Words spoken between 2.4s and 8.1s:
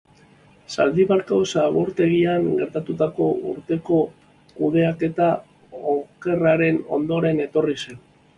gertatutakoa urtetako kudeaketa okerraren ondoren etorri zen.